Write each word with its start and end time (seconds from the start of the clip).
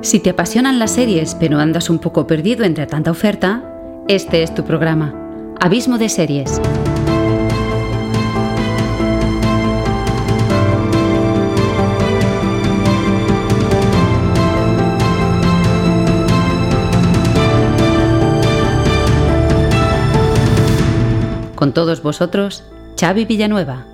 Si 0.00 0.20
te 0.20 0.30
apasionan 0.30 0.78
las 0.78 0.92
series 0.92 1.34
pero 1.34 1.58
andas 1.58 1.90
un 1.90 1.98
poco 1.98 2.24
perdido 2.24 2.64
entre 2.64 2.86
tanta 2.86 3.10
oferta, 3.10 3.64
este 4.06 4.44
es 4.44 4.54
tu 4.54 4.64
programa. 4.64 5.12
Abismo 5.60 5.98
de 5.98 6.08
series. 6.08 6.60
Con 21.56 21.74
todos 21.74 22.04
vosotros, 22.04 22.62
Xavi 22.96 23.24
Villanueva. 23.24 23.84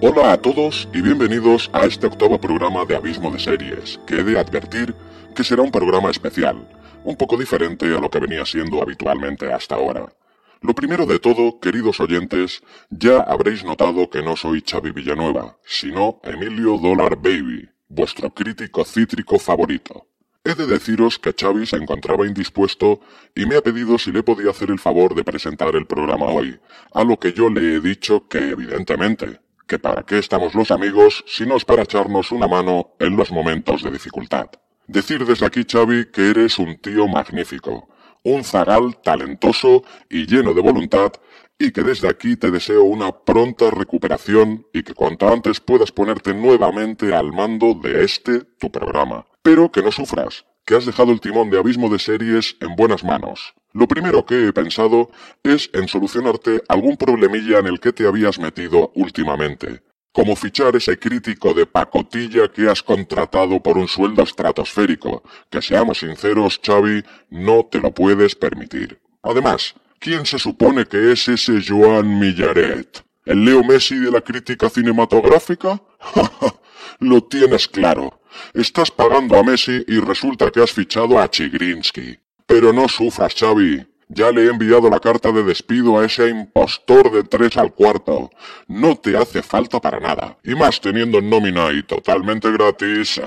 Hola 0.00 0.32
a 0.32 0.36
todos 0.36 0.88
y 0.94 1.00
bienvenidos 1.00 1.68
a 1.72 1.84
este 1.86 2.06
octavo 2.06 2.40
programa 2.40 2.84
de 2.84 2.94
Abismo 2.94 3.32
de 3.32 3.40
Series, 3.40 3.98
que 4.06 4.20
he 4.20 4.22
de 4.22 4.38
advertir 4.38 4.94
que 5.32 5.44
será 5.44 5.62
un 5.62 5.70
programa 5.70 6.10
especial, 6.10 6.68
un 7.04 7.16
poco 7.16 7.36
diferente 7.36 7.86
a 7.86 8.00
lo 8.00 8.10
que 8.10 8.20
venía 8.20 8.44
siendo 8.44 8.82
habitualmente 8.82 9.52
hasta 9.52 9.74
ahora. 9.74 10.12
Lo 10.60 10.74
primero 10.74 11.06
de 11.06 11.18
todo, 11.18 11.58
queridos 11.58 11.98
oyentes, 11.98 12.62
ya 12.88 13.18
habréis 13.20 13.64
notado 13.64 14.08
que 14.10 14.22
no 14.22 14.36
soy 14.36 14.62
Xavi 14.64 14.92
Villanueva, 14.92 15.58
sino 15.64 16.20
Emilio 16.22 16.78
Dollar 16.78 17.16
Baby, 17.16 17.68
vuestro 17.88 18.32
crítico 18.32 18.84
cítrico 18.84 19.40
favorito. 19.40 20.06
He 20.44 20.54
de 20.54 20.66
deciros 20.66 21.18
que 21.18 21.34
Xavi 21.38 21.66
se 21.66 21.76
encontraba 21.76 22.26
indispuesto 22.26 23.00
y 23.34 23.46
me 23.46 23.56
ha 23.56 23.62
pedido 23.62 23.98
si 23.98 24.12
le 24.12 24.22
podía 24.22 24.50
hacer 24.50 24.70
el 24.70 24.78
favor 24.78 25.14
de 25.14 25.24
presentar 25.24 25.74
el 25.74 25.86
programa 25.86 26.26
hoy, 26.26 26.60
a 26.92 27.04
lo 27.04 27.18
que 27.18 27.32
yo 27.32 27.48
le 27.48 27.74
he 27.74 27.80
dicho 27.80 28.28
que 28.28 28.50
evidentemente, 28.50 29.40
que 29.66 29.78
para 29.78 30.04
qué 30.04 30.18
estamos 30.18 30.54
los 30.54 30.70
amigos 30.70 31.24
si 31.26 31.46
no 31.46 31.56
es 31.56 31.64
para 31.64 31.82
echarnos 31.82 32.30
una 32.30 32.46
mano 32.46 32.94
en 32.98 33.16
los 33.16 33.32
momentos 33.32 33.82
de 33.82 33.90
dificultad. 33.90 34.48
Decir 34.86 35.24
desde 35.24 35.46
aquí, 35.46 35.64
Xavi, 35.70 36.06
que 36.06 36.30
eres 36.30 36.58
un 36.58 36.76
tío 36.78 37.06
magnífico, 37.06 37.88
un 38.24 38.42
zagal 38.42 39.00
talentoso 39.02 39.84
y 40.10 40.26
lleno 40.26 40.54
de 40.54 40.60
voluntad, 40.60 41.12
y 41.58 41.70
que 41.70 41.82
desde 41.82 42.08
aquí 42.08 42.36
te 42.36 42.50
deseo 42.50 42.82
una 42.82 43.12
pronta 43.12 43.70
recuperación 43.70 44.66
y 44.72 44.82
que 44.82 44.94
cuanto 44.94 45.32
antes 45.32 45.60
puedas 45.60 45.92
ponerte 45.92 46.34
nuevamente 46.34 47.14
al 47.14 47.32
mando 47.32 47.74
de 47.74 48.02
este, 48.02 48.40
tu 48.58 48.72
programa. 48.72 49.26
Pero 49.42 49.70
que 49.70 49.82
no 49.82 49.92
sufras, 49.92 50.44
que 50.64 50.74
has 50.74 50.86
dejado 50.86 51.12
el 51.12 51.20
timón 51.20 51.50
de 51.50 51.58
abismo 51.58 51.88
de 51.88 52.00
series 52.00 52.56
en 52.60 52.74
buenas 52.74 53.04
manos. 53.04 53.54
Lo 53.72 53.86
primero 53.86 54.26
que 54.26 54.48
he 54.48 54.52
pensado 54.52 55.10
es 55.44 55.70
en 55.72 55.86
solucionarte 55.86 56.62
algún 56.68 56.96
problemilla 56.96 57.58
en 57.60 57.68
el 57.68 57.78
que 57.78 57.92
te 57.92 58.06
habías 58.06 58.40
metido 58.40 58.90
últimamente 58.96 59.82
como 60.12 60.36
fichar 60.36 60.76
ese 60.76 60.98
crítico 60.98 61.54
de 61.54 61.66
pacotilla 61.66 62.48
que 62.48 62.68
has 62.68 62.82
contratado 62.82 63.60
por 63.60 63.78
un 63.78 63.88
sueldo 63.88 64.22
estratosférico, 64.22 65.22
que 65.50 65.62
seamos 65.62 65.98
sinceros, 65.98 66.60
Xavi, 66.64 67.02
no 67.30 67.66
te 67.70 67.80
lo 67.80 67.92
puedes 67.92 68.34
permitir. 68.34 69.00
Además, 69.22 69.74
¿quién 69.98 70.26
se 70.26 70.38
supone 70.38 70.84
que 70.84 71.12
es 71.12 71.28
ese 71.28 71.60
Joan 71.66 72.18
Millaret? 72.18 73.04
¿El 73.24 73.44
Leo 73.44 73.64
Messi 73.64 73.96
de 73.96 74.10
la 74.10 74.20
crítica 74.20 74.68
cinematográfica? 74.68 75.80
lo 76.98 77.22
tienes 77.22 77.68
claro. 77.68 78.20
Estás 78.52 78.90
pagando 78.90 79.36
a 79.38 79.42
Messi 79.42 79.84
y 79.86 79.98
resulta 80.00 80.50
que 80.50 80.60
has 80.60 80.72
fichado 80.72 81.18
a 81.18 81.30
Chigrinsky. 81.30 82.18
Pero 82.46 82.72
no 82.72 82.88
sufras, 82.88 83.34
Xavi. 83.34 83.86
Ya 84.14 84.30
le 84.30 84.42
he 84.42 84.48
enviado 84.48 84.90
la 84.90 85.00
carta 85.00 85.32
de 85.32 85.42
despido 85.42 85.98
a 85.98 86.04
ese 86.04 86.28
impostor 86.28 87.10
de 87.10 87.22
tres 87.24 87.56
al 87.56 87.72
cuarto. 87.72 88.30
No 88.68 88.94
te 88.96 89.16
hace 89.16 89.42
falta 89.42 89.80
para 89.80 90.00
nada. 90.00 90.36
Y 90.44 90.54
más 90.54 90.82
teniendo 90.82 91.22
nómina 91.22 91.72
y 91.72 91.82
totalmente 91.82 92.50
gratis, 92.52 93.20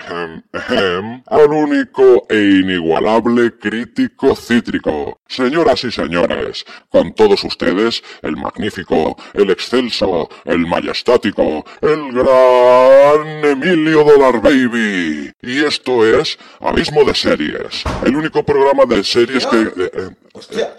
al 1.26 1.52
único 1.52 2.28
e 2.30 2.60
inigualable 2.62 3.58
crítico 3.58 4.36
cítrico. 4.36 5.20
Señoras 5.28 5.84
y 5.86 5.92
señores, 5.92 6.66
con 6.90 7.14
todos 7.16 7.44
ustedes, 7.44 8.04
el 8.22 8.38
magnífico, 8.38 9.18
el 9.34 9.50
excelso, 9.50 10.30
el 10.44 10.68
majestático, 10.68 11.66
el 11.82 12.12
gran 12.12 13.44
Emilio 13.44 14.04
Dollar 14.04 14.40
Baby. 14.40 15.32
Y 15.42 15.64
esto 15.64 16.06
es 16.06 16.38
Abismo 16.60 17.04
de 17.06 17.16
Series, 17.16 17.84
el 18.06 18.16
único 18.16 18.44
programa 18.44 18.86
de 18.86 19.04
series 19.04 19.48
que... 19.48 19.62
Eh, 19.62 20.25
Hostia. 20.36 20.76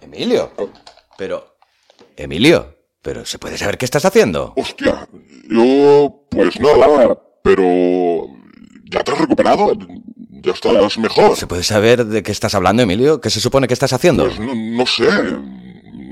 Emilio. 0.00 0.52
Pero. 1.16 1.58
Emilio. 2.16 2.74
Pero 3.02 3.24
¿se 3.24 3.38
puede 3.38 3.58
saber 3.58 3.78
qué 3.78 3.84
estás 3.84 4.04
haciendo? 4.04 4.54
Hostia. 4.56 5.08
Yo. 5.50 6.24
Pues 6.30 6.58
nada. 6.60 7.18
Pero. 7.42 8.26
¿Ya 8.90 9.04
te 9.04 9.12
has 9.12 9.18
recuperado? 9.18 9.72
¿Ya 10.42 10.52
estás 10.52 10.98
mejor? 10.98 11.36
¿Se 11.36 11.46
puede 11.46 11.62
saber 11.62 12.06
de 12.06 12.22
qué 12.22 12.32
estás 12.32 12.54
hablando, 12.54 12.82
Emilio? 12.82 13.20
¿Qué 13.20 13.30
se 13.30 13.40
supone 13.40 13.66
que 13.66 13.74
estás 13.74 13.92
haciendo? 13.92 14.24
Pues 14.24 14.40
no, 14.40 14.54
no 14.54 14.86
sé. 14.86 15.08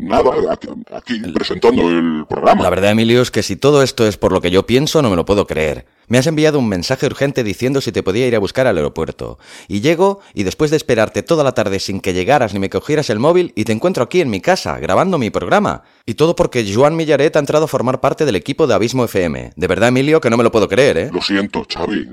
Nada, 0.06 0.30
aquí, 0.52 0.68
aquí 0.92 1.18
presentando 1.32 1.88
el 1.88 2.24
programa. 2.28 2.62
La 2.62 2.70
verdad, 2.70 2.92
Emilio, 2.92 3.20
es 3.22 3.30
que 3.30 3.42
si 3.42 3.56
todo 3.56 3.82
esto 3.82 4.06
es 4.06 4.16
por 4.16 4.32
lo 4.32 4.40
que 4.40 4.50
yo 4.50 4.64
pienso, 4.64 5.02
no 5.02 5.10
me 5.10 5.16
lo 5.16 5.24
puedo 5.24 5.46
creer. 5.46 5.86
Me 6.08 6.18
has 6.18 6.26
enviado 6.28 6.60
un 6.60 6.68
mensaje 6.68 7.06
urgente 7.06 7.42
diciendo 7.42 7.80
si 7.80 7.90
te 7.90 8.04
podía 8.04 8.28
ir 8.28 8.36
a 8.36 8.38
buscar 8.38 8.68
al 8.68 8.76
aeropuerto. 8.76 9.38
Y 9.66 9.80
llego, 9.80 10.20
y 10.34 10.44
después 10.44 10.70
de 10.70 10.76
esperarte 10.76 11.24
toda 11.24 11.42
la 11.42 11.52
tarde 11.52 11.80
sin 11.80 12.00
que 12.00 12.14
llegaras 12.14 12.54
ni 12.54 12.60
me 12.60 12.70
cogieras 12.70 13.10
el 13.10 13.18
móvil, 13.18 13.52
y 13.56 13.64
te 13.64 13.72
encuentro 13.72 14.04
aquí 14.04 14.20
en 14.20 14.30
mi 14.30 14.40
casa, 14.40 14.78
grabando 14.78 15.18
mi 15.18 15.30
programa. 15.30 15.82
Y 16.06 16.14
todo 16.14 16.36
porque 16.36 16.64
Joan 16.72 16.94
Millaret 16.94 17.34
ha 17.34 17.40
entrado 17.40 17.64
a 17.64 17.68
formar 17.68 18.00
parte 18.00 18.24
del 18.24 18.36
equipo 18.36 18.68
de 18.68 18.74
Abismo 18.74 19.04
FM. 19.04 19.54
De 19.56 19.66
verdad, 19.66 19.88
Emilio, 19.88 20.20
que 20.20 20.30
no 20.30 20.36
me 20.36 20.44
lo 20.44 20.52
puedo 20.52 20.68
creer, 20.68 20.98
¿eh? 20.98 21.10
Lo 21.12 21.20
siento, 21.20 21.66
Xavi. 21.68 22.06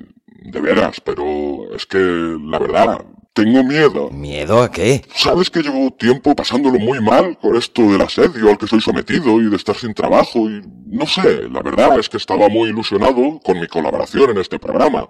De 0.45 0.59
veras, 0.59 0.99
pero 0.99 1.73
es 1.75 1.85
que, 1.85 1.99
la 1.99 2.57
verdad, 2.57 3.05
tengo 3.33 3.63
miedo. 3.63 4.09
¿Miedo 4.11 4.61
a 4.61 4.71
qué? 4.71 5.03
Sabes 5.16 5.49
que 5.49 5.61
llevo 5.61 5.91
tiempo 5.91 6.35
pasándolo 6.35 6.79
muy 6.79 7.01
mal 7.01 7.38
con 7.39 7.55
esto 7.55 7.81
del 7.81 8.01
asedio 8.01 8.49
al 8.49 8.57
que 8.57 8.67
soy 8.67 8.79
sometido 8.79 9.41
y 9.41 9.49
de 9.49 9.55
estar 9.55 9.75
sin 9.75 9.94
trabajo 9.94 10.49
y 10.49 10.61
no 10.85 11.07
sé, 11.07 11.49
la 11.49 11.61
verdad 11.61 11.99
es 11.99 12.07
que 12.07 12.17
estaba 12.17 12.47
muy 12.47 12.69
ilusionado 12.69 13.39
con 13.43 13.59
mi 13.59 13.67
colaboración 13.67 14.29
en 14.29 14.38
este 14.38 14.59
programa. 14.59 15.09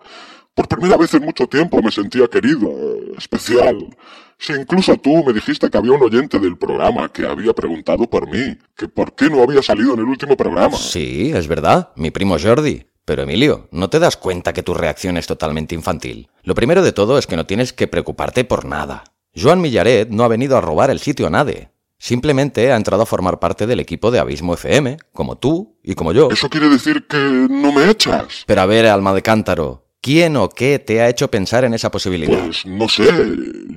Por 0.56 0.68
primera 0.68 0.96
vez 0.98 1.14
en 1.16 1.24
mucho 1.24 1.48
tiempo 1.48 1.82
me 1.82 1.92
sentía 1.92 2.28
querido, 2.28 2.72
especial. 3.18 3.88
Si 4.38 4.54
incluso 4.54 4.96
tú 4.98 5.24
me 5.26 5.34
dijiste 5.34 5.70
que 5.70 5.78
había 5.78 5.94
un 5.94 6.04
oyente 6.04 6.40
del 6.40 6.58
programa 6.58 7.12
que 7.12 7.26
había 7.26 7.54
preguntado 7.54 8.10
por 8.10 8.30
mí, 8.30 8.58
que 8.78 8.88
por 8.88 9.16
qué 9.16 9.30
no 9.30 9.42
había 9.42 9.64
salido 9.64 9.96
en 9.96 10.02
el 10.02 10.06
último 10.06 10.38
programa. 10.38 10.78
Sí, 10.78 11.32
es 11.34 11.48
verdad, 11.48 11.92
mi 11.96 12.12
primo 12.12 12.38
Jordi. 12.40 12.86
Pero 13.06 13.24
Emilio, 13.24 13.68
¿no 13.72 13.90
te 13.90 14.00
das 14.00 14.16
cuenta 14.16 14.54
que 14.54 14.64
tu 14.64 14.74
reacción 14.74 15.18
es 15.18 15.28
totalmente 15.28 15.76
infantil? 15.76 16.30
Lo 16.44 16.56
primero 16.56 16.82
de 16.82 16.94
todo 16.94 17.18
es 17.18 17.28
que 17.28 17.36
no 17.36 17.46
tienes 17.46 17.74
que 17.74 17.88
preocuparte 17.88 18.46
por 18.46 18.64
nada. 18.64 19.04
Joan 19.36 19.60
Millaret 19.60 20.10
no 20.10 20.24
ha 20.24 20.30
venido 20.30 20.56
a 20.56 20.62
robar 20.62 20.90
el 20.90 21.00
sitio 21.00 21.28
a 21.28 21.30
nadie. 21.30 21.70
Simplemente 21.98 22.72
ha 22.72 22.78
entrado 22.78 23.04
a 23.04 23.06
formar 23.06 23.40
parte 23.40 23.68
del 23.68 23.82
equipo 23.82 24.10
de 24.10 24.20
Abismo 24.20 24.54
FM, 24.54 24.98
como 25.12 25.38
tú 25.38 25.78
y 25.84 25.96
como 25.96 26.14
yo. 26.14 26.30
¿Eso 26.32 26.50
quiere 26.50 26.70
decir 26.70 27.06
que 27.08 27.18
no 27.18 27.74
me 27.74 27.90
echas? 27.90 28.44
Pero 28.46 28.62
a 28.62 28.66
ver, 28.66 28.86
alma 28.86 29.14
de 29.14 29.22
cántaro, 29.22 29.86
¿quién 30.00 30.38
o 30.38 30.48
qué 30.48 30.80
te 30.80 31.02
ha 31.02 31.10
hecho 31.10 31.30
pensar 31.30 31.66
en 31.66 31.74
esa 31.74 31.92
posibilidad? 31.92 32.40
Pues 32.46 32.66
no 32.66 32.88
sé, 32.88 33.10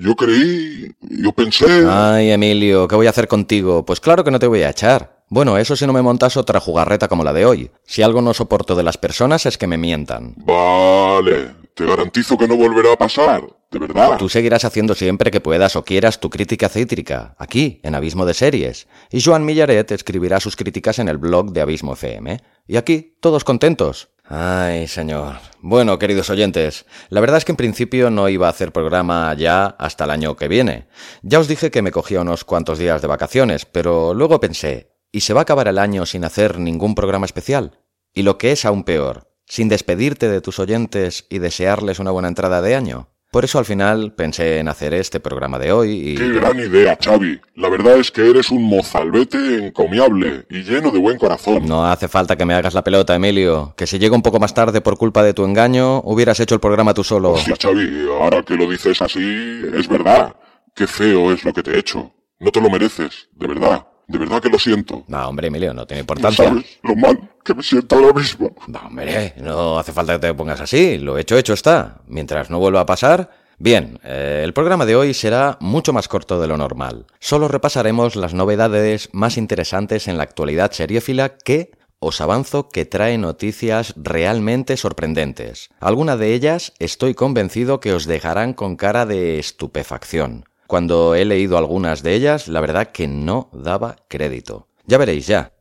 yo 0.01 0.15
creí, 0.15 0.93
yo 1.01 1.33
pensé... 1.33 1.85
Ay, 1.89 2.31
Emilio, 2.31 2.87
¿qué 2.87 2.95
voy 2.95 3.07
a 3.09 3.11
hacer 3.11 3.27
contigo? 3.27 3.85
Pues 3.85 3.99
claro 4.01 4.23
que 4.23 4.31
no 4.31 4.39
te 4.39 4.47
voy 4.47 4.63
a 4.63 4.71
echar. 4.71 5.16
Bueno, 5.29 5.59
eso 5.59 5.75
si 5.75 5.87
no 5.87 5.93
me 5.93 6.03
montas 6.03 6.37
otra 6.37 6.61
jugarreta 6.61 7.09
como 7.09 7.25
la 7.25 7.33
de 7.33 7.45
hoy. 7.45 7.71
Si 7.85 8.03
algo 8.03 8.23
no 8.23 8.33
soporto 8.33 8.77
de 8.77 8.85
las 8.85 8.97
personas 8.97 9.45
es 9.45 9.59
que 9.59 9.67
me 9.67 9.77
mientan. 9.77 10.35
Vale, 10.37 11.51
te 11.75 11.85
garantizo 11.85 12.39
que 12.39 12.47
no 12.47 12.57
volverá 12.57 12.93
a 12.93 12.97
pasar, 12.97 13.43
de 13.73 13.79
verdad. 13.81 14.19
Tú 14.19 14.29
seguirás 14.29 14.65
haciendo 14.65 14.95
siempre 14.95 15.33
que 15.33 15.41
puedas 15.41 15.75
o 15.75 15.85
quieras 15.85 16.21
tu 16.21 16.31
crítica 16.31 16.69
cítrica, 16.69 17.35
aquí, 17.39 17.81
en 17.83 17.97
Abismo 17.97 18.25
de 18.25 18.35
Series. 18.35 18.87
Y 19.11 19.21
Joan 19.21 19.45
Millaret 19.45 19.91
escribirá 19.91 20.39
sus 20.39 20.55
críticas 20.55 21.01
en 21.01 21.09
el 21.09 21.19
blog 21.19 21.51
de 21.51 21.61
Abismo 21.61 21.95
FM. 21.95 22.41
Y 22.69 22.77
aquí, 22.77 23.17
todos 23.21 23.43
contentos. 23.43 24.11
Ay, 24.29 24.87
señor. 24.87 25.37
Bueno, 25.61 25.99
queridos 25.99 26.31
oyentes, 26.31 26.87
la 27.11 27.21
verdad 27.21 27.39
es 27.39 27.45
que 27.45 27.53
en 27.53 27.57
principio 27.57 28.11
no 28.11 28.29
iba 28.29 28.47
a 28.47 28.51
hacer 28.51 28.73
programa 28.73 29.35
ya 29.35 29.67
hasta 29.67 30.05
el 30.05 30.11
año 30.11 30.37
que 30.37 30.47
viene. 30.49 30.87
Ya 31.23 31.41
os 31.41 31.49
dije 31.49 31.71
que 31.73 31.83
me 31.83 31.93
cogía 31.93 32.21
unos 32.21 32.45
cuantos 32.45 32.79
días 32.79 33.03
de 33.03 33.09
vacaciones, 33.09 33.67
pero 33.67 34.15
luego 34.15 34.41
pensé, 34.41 34.96
¿y 35.13 35.21
se 35.21 35.35
va 35.35 35.41
a 35.41 35.43
acabar 35.43 35.69
el 35.69 35.79
año 35.79 36.07
sin 36.07 36.25
hacer 36.25 36.59
ningún 36.59 36.95
programa 36.95 37.27
especial? 37.27 37.79
Y 38.13 38.23
lo 38.23 38.39
que 38.39 38.53
es 38.53 38.65
aún 38.65 38.85
peor, 38.85 39.29
sin 39.47 39.69
despedirte 39.69 40.29
de 40.29 40.41
tus 40.41 40.59
oyentes 40.59 41.27
y 41.31 41.39
desearles 41.39 41.99
una 41.99 42.11
buena 42.11 42.29
entrada 42.29 42.63
de 42.63 42.75
año. 42.75 43.09
Por 43.31 43.45
eso 43.45 43.59
al 43.59 43.65
final 43.65 44.15
pensé 44.15 44.61
en 44.61 44.69
hacer 44.69 44.95
este 44.95 45.21
programa 45.21 45.59
de 45.59 45.73
hoy 45.73 45.91
y... 45.91 46.15
¡Qué 46.17 46.29
gran 46.29 46.59
idea, 46.59 46.97
Xavi! 46.99 47.39
La 47.57 47.69
verdad 47.69 47.99
es 47.99 48.11
que 48.11 48.31
eres 48.31 48.51
un 48.51 48.63
mozalbete 48.63 49.67
encomiable 49.67 50.47
y 50.49 50.63
lleno 50.63 50.91
de 50.91 50.99
buen 50.99 51.19
corazón. 51.19 51.67
No 51.67 51.85
hace 51.85 52.09
falta 52.09 52.37
que 52.37 52.47
me 52.47 52.55
hagas 52.55 52.73
la 52.73 52.85
pelota, 52.85 53.15
Emilio. 53.15 53.75
Que 53.77 53.87
si 53.87 53.99
llego 53.99 54.15
un 54.15 54.23
poco 54.23 54.39
más 54.39 54.55
tarde 54.55 54.81
por 54.81 54.97
culpa 54.97 55.23
de 55.23 55.35
tu 55.35 55.45
engaño, 55.45 56.01
hubieras 56.05 56.41
hecho 56.41 56.55
el 56.55 56.63
programa 56.63 56.95
tú 56.95 57.05
solo. 57.05 57.33
Hostia, 57.33 57.57
Xavi, 57.61 58.07
ahora 58.09 58.43
que 58.43 58.55
lo 58.55 58.71
dices 58.71 59.03
así, 59.03 59.61
es 59.75 59.89
verdad. 59.89 60.35
Qué 60.75 60.87
feo 60.87 61.33
es 61.33 61.45
lo 61.45 61.53
que 61.53 61.63
te 61.63 61.73
he 61.73 61.79
hecho. 61.79 62.15
No 62.39 62.51
te 62.51 62.61
lo 62.61 62.71
mereces, 62.71 63.29
de 63.33 63.49
verdad. 63.49 63.87
De 64.09 64.19
verdad 64.19 64.41
que 64.41 64.49
lo 64.49 64.59
siento. 64.59 65.05
No, 65.09 65.29
hombre, 65.29 65.49
Emilio, 65.49 65.75
no 65.75 65.87
tiene 65.87 66.01
No 66.01 66.03
importancia. 66.03 66.45
sabes 66.45 66.79
lo 66.83 66.95
mal 66.97 67.31
que 67.45 67.55
me 67.55 67.63
siento 67.63 67.97
ahora 67.97 68.13
mismo. 68.13 68.55
No, 68.69 68.79
hombre, 68.81 69.35
no 69.39 69.79
hace 69.79 69.93
falta 69.93 70.15
que 70.15 70.19
te 70.21 70.35
pongas 70.35 70.61
así. 70.61 70.99
Lo 70.99 71.19
hecho, 71.19 71.37
hecho 71.37 71.55
está. 71.55 72.01
Mientras 72.07 72.51
no 72.51 72.59
vuelva 72.59 72.81
a 72.81 72.87
pasar, 72.87 73.31
Bien, 73.59 73.99
eh, 74.05 74.43
el 74.45 74.53
programa 74.53 74.85
de 74.85 74.97
hoy 74.97 75.15
será 75.15 75.57
mucho 75.61 75.95
más 75.95 76.09
corto 76.09 76.39
de 76.39 76.47
lo 76.47 76.59
normal. 76.59 77.07
Solo 77.21 77.49
repasaremos 77.49 78.15
las 78.15 78.35
novedades 78.35 79.09
más 79.13 79.39
interesantes 79.39 80.09
en 80.09 80.19
la 80.19 80.25
actualidad 80.25 80.73
seriéfila 80.73 81.39
que 81.39 81.71
os 81.99 82.21
avanzo 82.21 82.69
que 82.69 82.85
trae 82.85 83.17
noticias 83.17 83.95
realmente 83.97 84.77
sorprendentes. 84.77 85.71
Algunas 85.81 86.19
de 86.19 86.35
ellas 86.35 86.75
estoy 86.79 87.15
convencido 87.15 87.81
que 87.81 87.95
os 87.95 88.05
dejarán 88.05 88.53
con 88.53 88.77
cara 88.77 89.07
de 89.07 89.39
estupefacción. 89.39 90.45
Cuando 90.67 91.15
he 91.15 91.25
leído 91.25 91.59
algunas 91.59 92.03
de 92.03 92.15
ellas, 92.15 92.49
la 92.49 92.61
verdad 92.61 92.89
que 92.93 93.07
no 93.07 93.51
daba 93.53 93.97
crédito. 94.09 94.69
Ya 94.87 94.99
veréis 94.99 95.27
ya. 95.27 95.53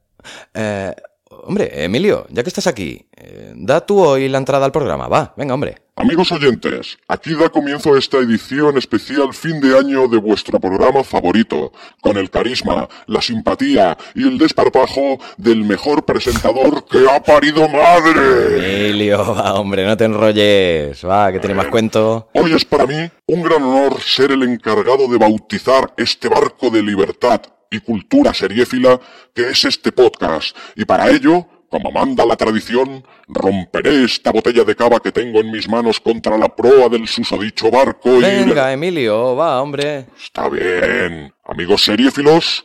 Eh, 0.54 0.96
Hombre, 1.44 1.84
Emilio, 1.84 2.26
ya 2.30 2.44
que 2.44 2.50
estás 2.50 2.68
aquí, 2.68 3.06
eh, 3.16 3.54
da 3.56 3.86
tú 3.86 4.00
hoy 4.00 4.30
la 4.30 4.38
entrada 4.38 4.66
al 4.66 4.72
programa, 4.72 5.08
va, 5.08 5.34
venga, 5.38 5.54
hombre. 5.54 5.86
Amigos 5.98 6.30
oyentes, 6.34 6.98
aquí 7.08 7.36
da 7.36 7.48
comienzo 7.48 7.96
esta 7.96 8.18
edición 8.18 8.78
especial 8.78 9.34
fin 9.34 9.62
de 9.62 9.78
año 9.78 10.10
de 10.10 10.18
vuestro 10.18 10.60
programa 10.60 11.06
favorito, 11.06 11.72
con 12.02 12.18
el 12.18 12.30
carisma, 12.30 12.90
la 13.08 13.22
simpatía 13.22 13.98
y 14.14 14.28
el 14.28 14.38
desparpajo 14.38 15.20
del 15.38 15.64
mejor 15.64 16.04
presentador 16.04 16.86
que 16.86 17.10
ha 17.10 17.24
parido 17.24 17.70
madre. 17.70 18.90
Emilio, 18.90 19.20
va, 19.36 19.54
hombre, 19.54 19.86
no 19.86 19.96
te 19.96 20.04
enrolles, 20.04 21.06
va, 21.06 21.32
que 21.32 21.40
tiene 21.40 21.56
más 21.56 21.68
cuento. 21.68 22.28
Hoy 22.34 22.52
es 22.52 22.66
para 22.66 22.86
mí 22.86 23.10
un 23.28 23.42
gran 23.42 23.64
honor 23.64 24.02
ser 24.02 24.32
el 24.32 24.44
encargado 24.44 25.08
de 25.08 25.18
bautizar 25.18 25.94
este 25.96 26.28
barco 26.28 26.70
de 26.70 26.84
libertad 26.84 27.42
y 27.72 27.80
cultura 27.80 28.34
seriéfila 28.34 29.00
que 29.34 29.50
es 29.50 29.66
este 29.66 29.92
podcast, 29.92 30.56
y 30.76 30.86
para 30.86 31.10
ello, 31.10 31.48
como 31.70 31.92
manda 31.92 32.26
la 32.26 32.36
tradición, 32.36 33.04
romperé 33.28 34.04
esta 34.04 34.32
botella 34.32 34.64
de 34.64 34.76
cava 34.76 35.00
que 35.00 35.12
tengo 35.12 35.40
en 35.40 35.52
mis 35.52 35.68
manos 35.68 36.00
contra 36.00 36.38
la 36.38 36.56
proa 36.56 36.90
del 36.90 37.08
susodicho 37.08 37.70
barco 37.70 38.18
y... 38.18 38.22
Venga, 38.22 38.72
Emilio, 38.72 39.36
va, 39.36 39.62
hombre. 39.62 40.06
Está 40.18 40.48
bien. 40.48 41.34
Amigos 41.44 41.84
seriéfilos, 41.84 42.64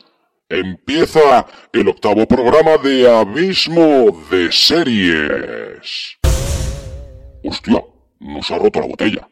empieza 0.49 1.47
el 1.73 1.88
octavo 1.88 2.26
programa 2.26 2.76
de 2.76 3.11
Abismo 3.11 4.25
de 4.31 4.52
Series. 4.52 6.19
Hostia, 7.43 7.82
nos 8.20 8.50
ha 8.50 8.58
roto 8.58 8.81
la 8.81 8.87
botella. 8.87 9.29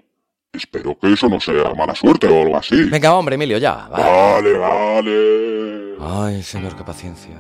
Espero 0.52 0.98
que 0.98 1.12
eso 1.12 1.28
no 1.28 1.38
sea 1.40 1.74
mala 1.74 1.94
suerte 1.94 2.26
o 2.26 2.42
algo 2.42 2.56
así. 2.56 2.84
Venga, 2.84 3.14
hombre, 3.14 3.34
Emilio, 3.34 3.58
ya. 3.58 3.86
Va. 3.88 3.98
Vale, 3.98 4.56
vale. 4.56 5.94
Ay, 6.00 6.42
señor, 6.42 6.74
qué 6.74 6.84
paciencia. 6.84 7.36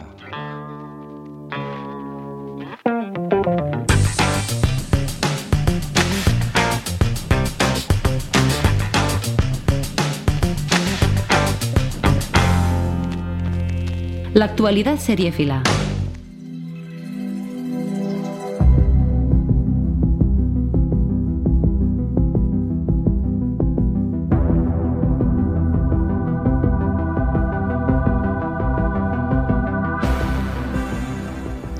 La 14.34 14.44
actualidad 14.44 14.98
seriéfila. 14.98 15.62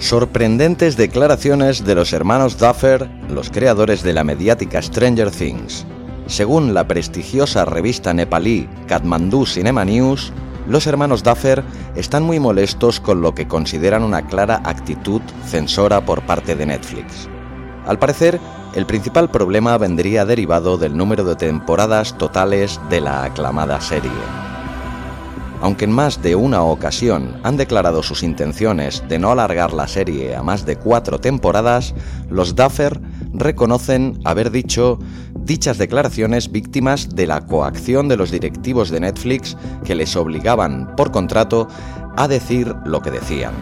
Sorprendentes 0.08 0.96
declaraciones 0.96 1.84
de 1.84 1.94
los 1.94 2.14
hermanos 2.14 2.56
Duffer, 2.56 3.10
los 3.28 3.50
creadores 3.50 4.02
de 4.02 4.14
la 4.14 4.24
mediática 4.24 4.80
Stranger 4.80 5.30
Things. 5.30 5.84
Según 6.26 6.72
la 6.72 6.88
prestigiosa 6.88 7.66
revista 7.66 8.14
nepalí 8.14 8.66
Kathmandu 8.86 9.44
Cinema 9.44 9.84
News, 9.84 10.32
los 10.66 10.86
hermanos 10.86 11.22
Duffer 11.22 11.62
están 11.94 12.22
muy 12.22 12.40
molestos 12.40 13.00
con 13.00 13.20
lo 13.20 13.34
que 13.34 13.46
consideran 13.46 14.02
una 14.02 14.26
clara 14.26 14.62
actitud 14.64 15.20
censora 15.44 16.00
por 16.00 16.22
parte 16.22 16.56
de 16.56 16.64
Netflix. 16.64 17.28
Al 17.84 17.98
parecer, 17.98 18.40
el 18.74 18.86
principal 18.86 19.30
problema 19.30 19.76
vendría 19.76 20.24
derivado 20.24 20.78
del 20.78 20.96
número 20.96 21.22
de 21.24 21.36
temporadas 21.36 22.16
totales 22.16 22.80
de 22.88 23.02
la 23.02 23.24
aclamada 23.24 23.78
serie. 23.82 24.47
Aunque 25.60 25.86
en 25.86 25.92
más 25.92 26.22
de 26.22 26.36
una 26.36 26.62
ocasión 26.62 27.36
han 27.42 27.56
declarado 27.56 28.04
sus 28.04 28.22
intenciones 28.22 29.02
de 29.08 29.18
no 29.18 29.32
alargar 29.32 29.72
la 29.72 29.88
serie 29.88 30.36
a 30.36 30.42
más 30.42 30.64
de 30.64 30.76
cuatro 30.76 31.18
temporadas, 31.18 31.94
los 32.30 32.54
Duffer 32.54 33.00
reconocen 33.32 34.20
haber 34.24 34.52
dicho 34.52 35.00
dichas 35.34 35.76
declaraciones 35.76 36.52
víctimas 36.52 37.08
de 37.16 37.26
la 37.26 37.44
coacción 37.44 38.08
de 38.08 38.16
los 38.16 38.30
directivos 38.30 38.90
de 38.90 39.00
Netflix 39.00 39.56
que 39.84 39.96
les 39.96 40.14
obligaban 40.14 40.94
por 40.94 41.10
contrato 41.10 41.66
a 42.16 42.28
decir 42.28 42.74
lo 42.84 43.02
que 43.02 43.10
decían, 43.10 43.52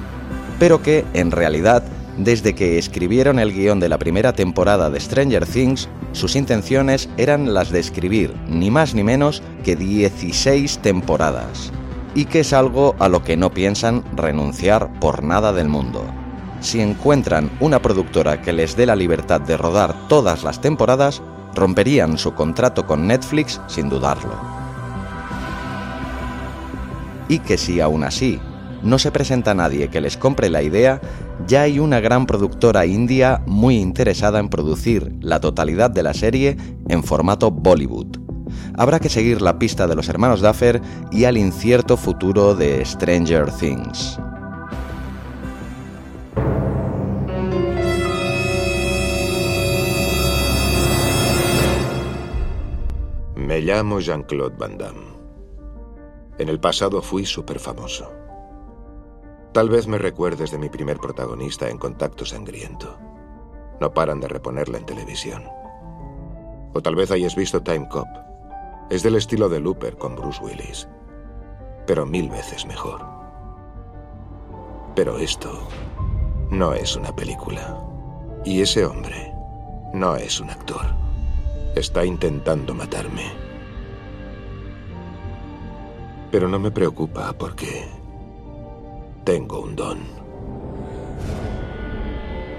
pero 0.59 0.83
que 0.83 1.05
en 1.15 1.31
realidad 1.31 1.83
desde 2.19 2.55
que 2.55 2.79
escribieron 2.79 3.39
el 3.39 3.53
guion 3.53 3.81
de 3.81 3.91
la 3.91 3.99
primera 3.99 4.33
temporada 4.33 4.91
de 4.91 5.01
Stranger 5.01 5.47
Things, 5.47 5.89
sus 6.13 6.35
intenciones 6.35 7.11
eran 7.19 7.53
las 7.53 7.71
de 7.71 7.81
escribir 7.81 8.35
ni 8.49 8.71
más 8.71 8.95
ni 8.95 9.05
menos 9.05 9.43
que 9.65 9.77
16 9.77 10.79
temporadas 10.79 11.73
y 12.17 12.25
que 12.25 12.41
es 12.41 12.55
algo 12.55 12.97
a 12.99 13.11
lo 13.11 13.23
que 13.23 13.37
no 13.37 13.51
piensan 13.51 14.03
renunciar 14.17 14.91
por 15.01 15.23
nada 15.23 15.53
del 15.53 15.69
mundo. 15.69 16.03
Si 16.61 16.81
encuentran 16.81 17.51
una 17.61 17.83
productora 17.83 18.41
que 18.41 18.55
les 18.55 18.75
dé 18.75 18.87
la 18.87 18.97
libertad 18.97 19.39
de 19.43 19.59
rodar 19.59 20.09
todas 20.09 20.43
las 20.43 20.63
temporadas, 20.63 21.23
romperían 21.55 22.17
su 22.17 22.33
contrato 22.33 22.87
con 22.87 23.07
Netflix 23.07 23.61
sin 23.67 23.91
dudarlo. 23.91 24.33
Y 27.29 27.41
que 27.41 27.59
si 27.59 27.81
aún 27.81 28.03
así 28.03 28.41
no 28.83 28.99
se 28.99 29.11
presenta 29.11 29.53
nadie 29.53 29.89
que 29.89 30.01
les 30.01 30.17
compre 30.17 30.49
la 30.49 30.63
idea, 30.63 31.03
ya 31.47 31.63
hay 31.63 31.79
una 31.79 32.01
gran 32.01 32.25
productora 32.25 32.87
india 32.87 33.43
muy 33.45 33.77
interesada 33.77 34.39
en 34.39 34.49
producir 34.49 35.15
la 35.21 35.41
totalidad 35.41 35.91
de 35.91 36.03
la 36.03 36.15
serie 36.15 36.57
en 36.89 37.05
formato 37.05 37.51
Bollywood 37.51 38.26
habrá 38.77 39.01
que 39.01 39.09
seguir 39.09 39.43
la 39.43 39.59
pista 39.59 39.87
de 39.87 39.95
los 39.95 40.09
hermanos 40.09 40.41
Duffer 40.41 40.81
y 41.11 41.25
al 41.25 41.37
incierto 41.37 41.97
futuro 41.97 42.55
de 42.55 42.85
Stranger 42.85 43.51
Things. 43.53 44.19
Me 53.35 53.61
llamo 53.61 54.01
Jean-Claude 54.01 54.57
Van 54.59 54.77
Damme. 54.77 55.17
En 56.39 56.49
el 56.49 56.61
pasado 56.61 57.01
fui 57.01 57.25
súper 57.25 57.59
famoso. 57.59 58.13
Tal 59.53 59.71
vez 59.71 59.87
me 59.87 59.97
recuerdes 59.97 60.51
de 60.51 60.59
mi 60.59 60.69
primer 60.69 60.99
protagonista 60.99 61.71
en 61.71 61.79
Contacto 61.79 62.27
Sangriento. 62.27 62.99
No 63.81 63.95
paran 63.95 64.21
de 64.21 64.29
reponerla 64.29 64.77
en 64.79 64.85
televisión. 64.85 65.45
O 66.75 66.83
tal 66.83 66.95
vez 66.95 67.11
hayas 67.11 67.35
visto 67.35 67.63
Time 67.63 67.89
Cop. 67.89 68.26
Es 68.89 69.03
del 69.03 69.17
estilo 69.17 69.49
de 69.49 69.59
Looper 69.59 69.97
con 69.97 70.15
Bruce 70.15 70.41
Willis, 70.43 70.89
pero 71.87 72.07
mil 72.07 72.29
veces 72.31 72.65
mejor. 72.67 73.05
Pero 74.95 75.19
esto 75.19 75.69
no 76.51 76.73
es 76.73 76.95
una 76.95 77.15
película. 77.15 77.83
Y 78.45 78.63
ese 78.63 78.87
hombre 78.87 79.33
no 79.93 80.15
es 80.15 80.41
un 80.41 80.51
actor. 80.51 80.87
Está 81.75 82.05
intentando 82.05 82.75
matarme. 82.75 83.25
Pero 86.31 86.47
no 86.47 86.61
me 86.61 86.71
preocupa 86.71 87.33
porque 87.33 87.89
tengo 89.25 89.61
un 89.63 89.75
don. 89.75 89.99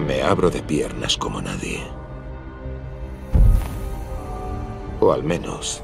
Me 0.05 0.21
abro 0.21 0.49
de 0.49 0.61
piernas 0.61 1.17
como 1.17 1.41
nadie. 1.41 1.79
O 4.99 5.11
al 5.11 5.23
menos 5.23 5.81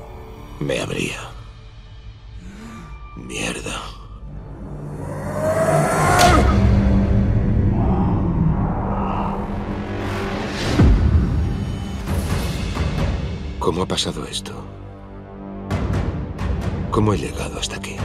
me 0.64 0.80
abría. 0.80 1.20
Mierda. 3.16 3.82
¿Cómo 13.60 13.84
ha 13.84 13.88
pasado 13.88 14.26
esto? 14.26 14.54
¿Cómo 16.92 17.14
he 17.14 17.18
llegado 17.18 17.60
hasta 17.60 17.78
aquí? 17.78 17.96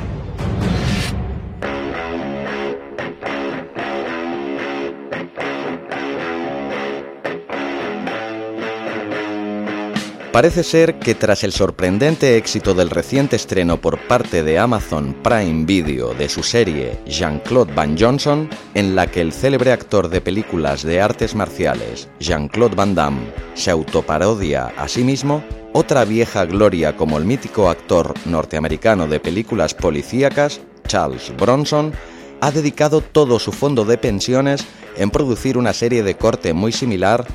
Parece 10.38 10.62
ser 10.62 11.00
que 11.00 11.16
tras 11.16 11.42
el 11.42 11.50
sorprendente 11.50 12.36
éxito 12.36 12.72
del 12.72 12.90
reciente 12.90 13.34
estreno 13.34 13.80
por 13.80 13.98
parte 14.06 14.44
de 14.44 14.56
Amazon 14.56 15.16
Prime 15.20 15.64
Video 15.66 16.14
de 16.14 16.28
su 16.28 16.44
serie 16.44 16.96
Jean-Claude 17.06 17.74
Van 17.74 17.98
Johnson, 17.98 18.48
en 18.74 18.94
la 18.94 19.08
que 19.08 19.20
el 19.20 19.32
célebre 19.32 19.72
actor 19.72 20.08
de 20.08 20.20
películas 20.20 20.84
de 20.84 21.00
artes 21.00 21.34
marciales 21.34 22.08
Jean-Claude 22.20 22.76
Van 22.76 22.94
Damme 22.94 23.32
se 23.54 23.72
autoparodia 23.72 24.66
a 24.76 24.86
sí 24.86 25.02
mismo, 25.02 25.42
otra 25.72 26.04
vieja 26.04 26.44
gloria 26.44 26.96
como 26.96 27.18
el 27.18 27.24
mítico 27.24 27.68
actor 27.68 28.14
norteamericano 28.24 29.08
de 29.08 29.18
películas 29.18 29.74
policíacas, 29.74 30.60
Charles 30.86 31.32
Bronson, 31.36 31.92
ha 32.40 32.52
dedicado 32.52 33.00
todo 33.00 33.40
su 33.40 33.50
fondo 33.50 33.84
de 33.84 33.98
pensiones 33.98 34.64
en 34.96 35.10
producir 35.10 35.58
una 35.58 35.72
serie 35.72 36.04
de 36.04 36.14
corte 36.14 36.52
muy 36.52 36.70
similar 36.70 37.26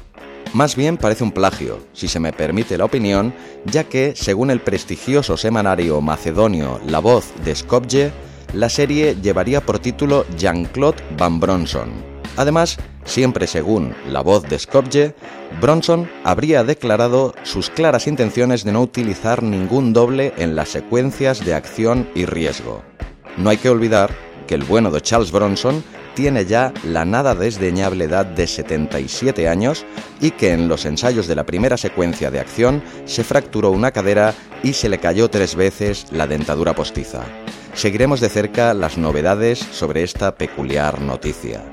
más 0.54 0.76
bien 0.76 0.98
parece 0.98 1.24
un 1.24 1.32
plagio, 1.32 1.80
si 1.94 2.08
se 2.08 2.20
me 2.20 2.32
permite 2.32 2.78
la 2.78 2.86
opinión, 2.86 3.34
ya 3.66 3.84
que, 3.84 4.14
según 4.16 4.52
el 4.52 4.62
prestigioso 4.62 5.36
semanario 5.36 6.00
macedonio 6.02 6.80
La 6.88 7.00
Voz 7.00 7.34
de 7.44 7.56
Skopje, 7.56 8.12
la 8.54 8.70
serie 8.70 9.16
llevaría 9.22 9.62
por 9.62 9.80
título 9.80 10.26
Jean-Claude 10.38 11.04
Van 11.18 11.40
Bronson. 11.40 11.90
Además, 12.38 12.78
siempre 13.04 13.48
según 13.48 13.96
La 14.08 14.22
Voz 14.22 14.44
de 14.44 14.58
Skopje, 14.60 15.16
Bronson 15.60 16.10
habría 16.24 16.64
declarado 16.64 17.34
sus 17.44 17.70
claras 17.70 18.08
intenciones 18.08 18.64
de 18.64 18.72
no 18.72 18.82
utilizar 18.82 19.44
ningún 19.44 19.92
doble 19.92 20.34
en 20.38 20.56
las 20.56 20.70
secuencias 20.70 21.44
de 21.46 21.54
acción 21.54 22.10
y 22.16 22.26
riesgo. 22.26 22.84
No 23.38 23.50
hay 23.50 23.58
que 23.58 23.70
olvidar 23.70 24.12
que 24.48 24.56
el 24.56 24.64
bueno 24.64 24.92
de 24.92 25.02
Charles 25.02 25.32
Bronson 25.32 25.84
tiene 26.16 26.46
ya 26.46 26.74
la 26.84 27.06
nada 27.06 27.36
desdeñable 27.36 28.06
edad 28.06 28.26
de 28.26 28.48
77 28.48 29.48
años 29.48 29.86
y 30.22 30.32
que 30.32 30.54
en 30.54 30.68
los 30.68 30.86
ensayos 30.86 31.28
de 31.28 31.36
la 31.36 31.46
primera 31.46 31.78
secuencia 31.78 32.32
de 32.32 32.40
acción 32.40 32.84
se 33.06 33.24
fracturó 33.24 33.72
una 33.72 33.92
cadera 33.92 34.34
y 34.64 34.74
se 34.74 34.90
le 34.90 35.00
cayó 35.00 35.30
tres 35.30 35.56
veces 35.56 36.06
la 36.12 36.28
dentadura 36.28 36.74
postiza. 36.74 37.24
Seguiremos 37.74 38.22
de 38.22 38.30
cerca 38.30 38.74
las 38.74 38.98
novedades 38.98 39.60
sobre 39.60 40.04
esta 40.04 40.36
peculiar 40.36 41.02
noticia. 41.02 41.64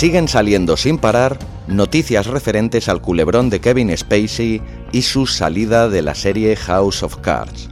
Siguen 0.00 0.28
saliendo 0.28 0.78
sin 0.78 0.96
parar 0.96 1.38
noticias 1.66 2.26
referentes 2.26 2.88
al 2.88 3.02
culebrón 3.02 3.50
de 3.50 3.60
Kevin 3.60 3.94
Spacey 3.94 4.62
y 4.92 5.02
su 5.02 5.26
salida 5.26 5.90
de 5.90 6.00
la 6.00 6.14
serie 6.14 6.56
House 6.56 7.02
of 7.02 7.18
Cards. 7.18 7.68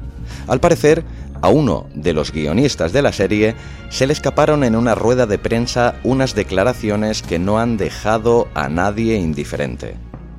Al 0.46 0.60
parecer, 0.60 1.04
a 1.40 1.48
uno 1.48 1.86
de 1.94 2.12
los 2.12 2.30
guionistas 2.30 2.92
de 2.92 3.00
la 3.00 3.14
serie 3.14 3.54
se 3.88 4.06
le 4.06 4.12
escaparon 4.12 4.62
en 4.62 4.76
una 4.76 4.94
rueda 4.94 5.24
de 5.24 5.38
prensa 5.38 5.94
unas 6.04 6.34
declaraciones 6.34 7.22
que 7.22 7.38
no 7.38 7.58
han 7.58 7.78
dejado 7.78 8.46
a 8.52 8.68
nadie 8.68 9.16
indiferente. 9.16 9.94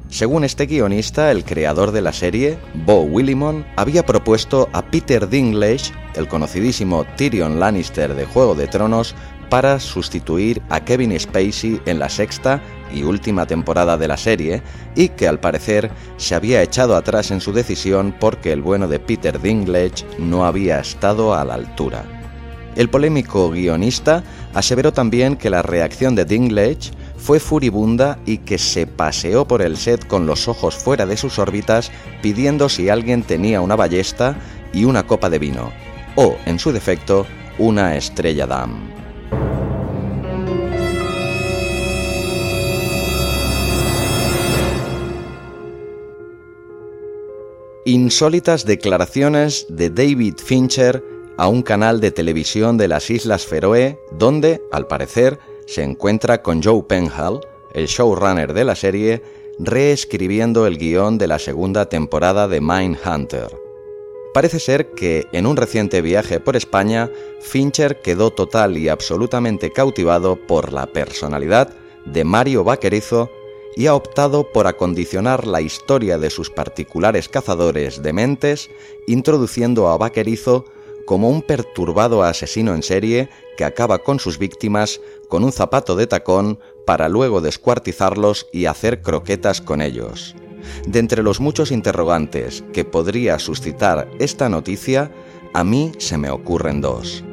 Según 0.10 0.43
este 0.43 0.67
guionista, 0.67 1.31
el 1.31 1.43
creador 1.43 1.91
de 1.91 2.01
la 2.01 2.13
serie, 2.13 2.60
Bo 2.86 3.01
Willimon, 3.01 3.65
había 3.77 4.05
propuesto 4.05 4.69
a 4.74 4.84
Peter 4.84 5.27
Dinklage, 5.27 5.91
el 6.15 6.27
conocidísimo 6.27 7.05
Tyrion 7.15 7.60
Lannister 7.60 8.13
de 8.13 8.25
Juego 8.25 8.53
de 8.53 8.67
Tronos, 8.67 9.15
para 9.49 9.79
sustituir 9.79 10.61
a 10.69 10.83
Kevin 10.85 11.19
Spacey 11.19 11.81
en 11.85 11.99
la 11.99 12.09
sexta 12.09 12.61
y 12.93 13.03
última 13.03 13.45
temporada 13.45 13.97
de 13.97 14.07
la 14.07 14.17
serie 14.17 14.61
y 14.95 15.09
que 15.09 15.27
al 15.27 15.39
parecer 15.39 15.91
se 16.17 16.35
había 16.35 16.61
echado 16.61 16.95
atrás 16.95 17.31
en 17.31 17.41
su 17.41 17.51
decisión 17.53 18.15
porque 18.19 18.51
el 18.51 18.61
bueno 18.61 18.87
de 18.87 18.99
Peter 18.99 19.41
Dinklage 19.41 20.05
no 20.17 20.45
había 20.45 20.79
estado 20.79 21.33
a 21.33 21.43
la 21.43 21.55
altura. 21.55 22.03
El 22.75 22.89
polémico 22.89 23.49
guionista 23.49 24.23
aseveró 24.53 24.93
también 24.93 25.35
que 25.35 25.49
la 25.49 25.61
reacción 25.61 26.15
de 26.15 26.25
Dinklage 26.25 26.91
fue 27.17 27.39
furibunda 27.39 28.19
y 28.25 28.37
que 28.37 28.57
se 28.57 28.87
paseó 28.87 29.45
por 29.45 29.61
el 29.61 29.77
set 29.77 30.07
con 30.07 30.25
los 30.25 30.47
ojos 30.47 30.75
fuera 30.75 31.05
de 31.05 31.17
sus 31.17 31.39
órbitas 31.39 31.91
pidiendo 32.21 32.69
si 32.69 32.89
alguien 32.89 33.23
tenía 33.23 33.61
una 33.61 33.75
ballesta 33.75 34.37
y 34.71 34.85
una 34.85 35.05
copa 35.05 35.29
de 35.29 35.39
vino, 35.39 35.71
o, 36.15 36.37
en 36.45 36.59
su 36.59 36.71
defecto, 36.71 37.25
una 37.57 37.95
estrella 37.95 38.47
Dam. 38.47 38.98
Insólitas 47.89 48.67
declaraciones 48.67 49.65
de 49.67 49.89
David 49.89 50.36
Fincher 50.38 51.03
a 51.38 51.48
un 51.48 51.63
canal 51.63 52.00
de 52.00 52.12
televisión 52.12 52.77
de 52.77 52.88
las 52.88 53.10
Islas 53.10 53.48
Feroe, 53.48 54.00
donde, 54.12 54.62
al 54.72 54.86
parecer, 54.86 55.39
se 55.65 55.81
encuentra 55.81 56.43
con 56.43 56.62
Joe 56.62 56.84
Penhall, 56.84 57.39
el 57.74 57.88
showrunner 57.88 58.53
de 58.53 58.63
la 58.63 58.75
serie, 58.75 59.24
reescribiendo 59.58 60.67
el 60.67 60.77
guion 60.77 61.17
de 61.17 61.25
la 61.25 61.39
segunda 61.39 61.89
temporada 61.89 62.48
de 62.48 62.62
Mindhunter. 62.62 63.58
Parece 64.36 64.60
ser 64.60 64.91
que 64.91 65.25
en 65.31 65.48
un 65.48 65.58
reciente 65.58 66.03
viaje 66.03 66.39
por 66.39 66.55
España, 66.55 67.10
Fincher 67.41 68.01
quedó 68.01 68.29
total 68.29 68.77
y 68.77 68.88
absolutamente 68.88 69.72
cautivado 69.72 70.36
por 70.36 70.74
la 70.74 70.86
personalidad 70.86 71.74
de 72.05 72.24
Mario 72.24 72.63
Vaquerizo 72.63 73.31
y 73.79 73.88
ha 73.88 73.95
optado 73.95 74.51
por 74.51 74.67
acondicionar 74.67 75.48
la 75.48 75.62
historia 75.62 76.17
de 76.17 76.29
sus 76.29 76.50
particulares 76.50 77.29
cazadores 77.29 78.03
de 78.03 78.12
mentes, 78.12 78.69
introduciendo 79.07 79.88
a 79.88 79.98
Vaquerizo 79.98 80.65
como 81.05 81.29
un 81.29 81.41
perturbado 81.41 82.21
asesino 82.21 82.75
en 82.75 82.83
serie 82.83 83.29
que 83.55 83.63
acaba 83.63 84.00
con 84.00 84.19
sus 84.19 84.38
víctimas 84.38 85.00
con 85.29 85.45
un 85.45 85.53
zapato 85.53 85.95
de 85.95 86.07
tacón 86.07 86.59
para 86.86 87.07
luego 87.07 87.39
descuartizarlos 87.39 88.48
y 88.51 88.65
hacer 88.65 89.01
croquetas 89.01 89.62
con 89.62 89.81
ellos. 89.81 90.36
De 90.86 91.00
entre 91.00 91.24
los 91.24 91.39
muchos 91.39 91.71
interrogantes 91.71 92.65
que 92.74 92.83
podría 92.83 93.39
suscitar 93.39 94.12
esta 94.19 94.50
noticia, 94.50 95.09
a 95.53 95.63
mí 95.63 95.93
se 96.00 96.17
me 96.17 96.29
ocurren 96.29 96.81
dos. 96.81 97.24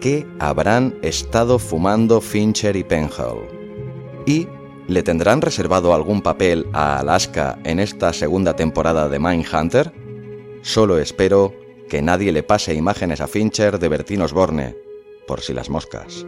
¿Qué 0.00 0.26
habrán 0.38 0.98
estado 1.02 1.58
fumando 1.58 2.22
Fincher 2.22 2.74
y 2.74 2.84
Penhall? 2.84 3.46
Y 4.24 4.48
¿Le 4.86 5.02
tendrán 5.02 5.40
reservado 5.40 5.94
algún 5.94 6.20
papel 6.20 6.66
a 6.74 6.98
Alaska 6.98 7.58
en 7.64 7.80
esta 7.80 8.12
segunda 8.12 8.54
temporada 8.54 9.08
de 9.08 9.18
Mindhunter? 9.18 9.92
Solo 10.60 10.98
espero 10.98 11.54
que 11.88 12.02
nadie 12.02 12.32
le 12.32 12.42
pase 12.42 12.74
imágenes 12.74 13.22
a 13.22 13.26
Fincher 13.26 13.78
de 13.78 13.88
Bertín 13.88 14.20
Osborne, 14.20 14.76
por 15.26 15.40
si 15.40 15.54
las 15.54 15.70
moscas. 15.70 16.26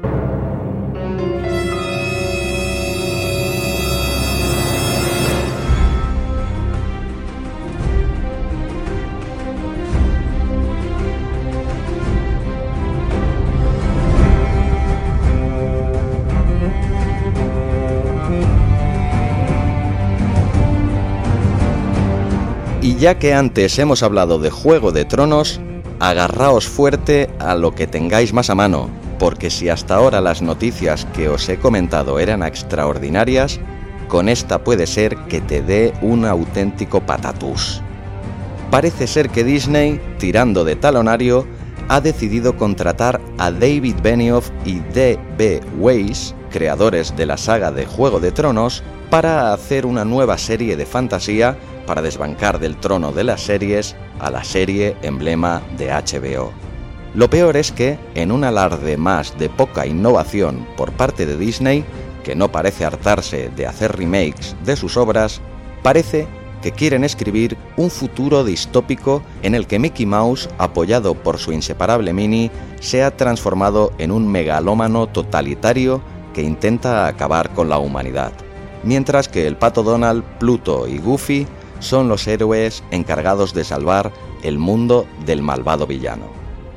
Ya 22.98 23.18
que 23.18 23.34
antes 23.34 23.78
hemos 23.78 24.02
hablado 24.02 24.38
de 24.38 24.48
Juego 24.48 24.90
de 24.90 25.04
Tronos, 25.04 25.60
agarraos 26.00 26.66
fuerte 26.66 27.28
a 27.38 27.54
lo 27.54 27.74
que 27.74 27.86
tengáis 27.86 28.32
más 28.32 28.48
a 28.48 28.54
mano, 28.54 28.88
porque 29.18 29.50
si 29.50 29.68
hasta 29.68 29.96
ahora 29.96 30.22
las 30.22 30.40
noticias 30.40 31.06
que 31.14 31.28
os 31.28 31.46
he 31.50 31.58
comentado 31.58 32.18
eran 32.18 32.42
extraordinarias, 32.42 33.60
con 34.08 34.30
esta 34.30 34.64
puede 34.64 34.86
ser 34.86 35.14
que 35.28 35.42
te 35.42 35.60
dé 35.60 35.92
un 36.00 36.24
auténtico 36.24 37.00
patatús. 37.00 37.82
Parece 38.70 39.06
ser 39.06 39.28
que 39.28 39.44
Disney, 39.44 40.00
tirando 40.18 40.64
de 40.64 40.76
talonario, 40.76 41.46
ha 41.88 42.00
decidido 42.00 42.56
contratar 42.56 43.20
a 43.36 43.50
David 43.50 43.96
Benioff 44.02 44.48
y 44.64 44.80
D.B. 44.94 45.60
Weiss, 45.78 46.34
creadores 46.50 47.14
de 47.14 47.26
la 47.26 47.36
saga 47.36 47.70
de 47.70 47.84
Juego 47.84 48.20
de 48.20 48.32
Tronos, 48.32 48.82
para 49.10 49.52
hacer 49.52 49.84
una 49.84 50.06
nueva 50.06 50.38
serie 50.38 50.76
de 50.76 50.86
fantasía 50.86 51.58
para 51.86 52.02
desbancar 52.02 52.58
del 52.58 52.76
trono 52.76 53.12
de 53.12 53.24
las 53.24 53.40
series 53.42 53.96
a 54.18 54.30
la 54.30 54.44
serie 54.44 54.96
emblema 55.02 55.62
de 55.78 55.90
HBO. 55.90 56.52
Lo 57.14 57.30
peor 57.30 57.56
es 57.56 57.72
que, 57.72 57.98
en 58.14 58.30
un 58.30 58.44
alarde 58.44 58.96
más 58.96 59.38
de 59.38 59.48
poca 59.48 59.86
innovación 59.86 60.66
por 60.76 60.92
parte 60.92 61.24
de 61.24 61.38
Disney, 61.38 61.84
que 62.24 62.34
no 62.34 62.52
parece 62.52 62.84
hartarse 62.84 63.50
de 63.56 63.66
hacer 63.66 63.96
remakes 63.96 64.54
de 64.64 64.76
sus 64.76 64.96
obras, 64.96 65.40
parece 65.82 66.26
que 66.60 66.72
quieren 66.72 67.04
escribir 67.04 67.56
un 67.76 67.90
futuro 67.90 68.44
distópico 68.44 69.22
en 69.42 69.54
el 69.54 69.66
que 69.66 69.78
Mickey 69.78 70.04
Mouse, 70.04 70.48
apoyado 70.58 71.14
por 71.14 71.38
su 71.38 71.52
inseparable 71.52 72.12
Minnie, 72.12 72.50
sea 72.80 73.16
transformado 73.16 73.92
en 73.98 74.10
un 74.10 74.26
megalómano 74.30 75.06
totalitario 75.06 76.02
que 76.34 76.42
intenta 76.42 77.06
acabar 77.06 77.54
con 77.54 77.68
la 77.68 77.78
humanidad, 77.78 78.32
mientras 78.82 79.28
que 79.28 79.46
el 79.46 79.56
pato 79.56 79.82
Donald, 79.82 80.24
Pluto 80.38 80.86
y 80.86 80.98
Goofy 80.98 81.46
son 81.80 82.08
los 82.08 82.26
héroes 82.26 82.82
encargados 82.90 83.54
de 83.54 83.64
salvar 83.64 84.12
el 84.42 84.58
mundo 84.58 85.06
del 85.24 85.42
malvado 85.42 85.86
villano. 85.86 86.26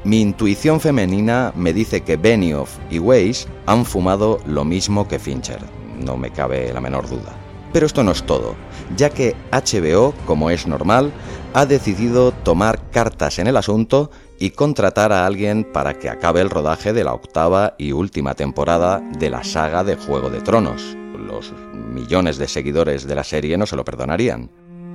Mi 0.04 0.22
intuición 0.22 0.80
femenina 0.80 1.52
me 1.56 1.74
dice 1.74 2.02
que 2.02 2.18
Benioff 2.18 2.78
y 2.90 3.00
Weiss 3.00 3.48
han 3.66 3.86
fumado 3.86 4.40
lo 4.46 4.64
mismo 4.64 5.08
que 5.08 5.20
Fincher, 5.20 5.60
no 6.00 6.16
me 6.16 6.32
cabe 6.32 6.72
la 6.74 6.82
menor 6.82 7.10
duda. 7.10 7.36
Pero 7.74 7.86
esto 7.86 8.04
no 8.04 8.12
es 8.12 8.24
todo, 8.24 8.56
ya 8.96 9.10
que 9.10 9.36
HBO, 9.52 10.14
como 10.26 10.50
es 10.50 10.66
normal, 10.66 11.12
ha 11.54 11.66
decidido 11.66 12.32
tomar 12.32 12.90
cartas 12.92 13.40
en 13.40 13.48
el 13.48 13.58
asunto 13.58 14.10
y 14.40 14.52
contratar 14.52 15.12
a 15.12 15.26
alguien 15.26 15.66
para 15.66 15.94
que 15.94 16.10
acabe 16.10 16.42
el 16.42 16.50
rodaje 16.50 16.94
de 16.94 17.04
la 17.04 17.14
octava 17.14 17.76
y 17.78 17.92
última 17.92 18.34
temporada 18.34 19.02
de 19.20 19.30
la 19.30 19.44
saga 19.44 19.84
de 19.84 19.96
Juego 19.98 20.30
de 20.30 20.42
Tronos. 20.42 20.96
Los 21.18 21.54
millones 21.74 22.38
de 22.38 22.48
seguidores 22.48 23.06
de 23.06 23.16
la 23.16 23.24
serie 23.24 23.58
no 23.58 23.66
se 23.66 23.76
lo 23.76 23.84
perdonarían. 23.86 24.50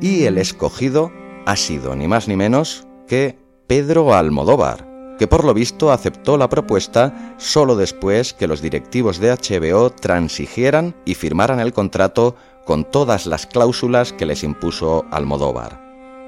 Y 0.05 0.27
el 0.27 0.37
escogido 0.37 1.11
ha 1.47 1.57
sido 1.57 1.97
ni 1.97 2.09
más 2.09 2.29
ni 2.29 2.37
menos 2.37 2.87
que 3.09 3.39
Pedro 3.67 4.13
Almodóvar, 4.13 5.17
que 5.19 5.27
por 5.27 5.45
lo 5.47 5.55
visto 5.55 5.91
aceptó 5.91 6.37
la 6.37 6.51
propuesta 6.51 7.35
solo 7.39 7.75
después 7.75 8.35
que 8.35 8.47
los 8.47 8.61
directivos 8.61 9.19
de 9.19 9.31
HBO 9.31 9.89
transigieran 9.89 10.95
y 11.07 11.15
firmaran 11.15 11.59
el 11.59 11.73
contrato 11.73 12.37
con 12.67 12.85
todas 12.85 13.25
las 13.25 13.47
cláusulas 13.47 14.13
que 14.13 14.27
les 14.27 14.45
impuso 14.45 15.07
Almodóvar. 15.11 15.81